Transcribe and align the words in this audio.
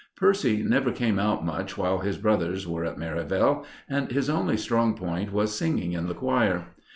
Percy 0.17 0.63
never 0.63 0.91
came 0.91 1.19
out 1.19 1.45
much 1.45 1.77
while 1.77 1.99
his 1.99 2.17
brothers 2.17 2.65
were 2.67 2.83
at 2.83 2.97
Merivale, 2.97 3.63
and 3.87 4.09
his 4.11 4.31
only 4.31 4.57
strong 4.57 4.95
point 4.95 5.31
was 5.31 5.55
singing 5.55 5.93
in 5.93 6.07
the 6.07 6.15
choir. 6.15 6.69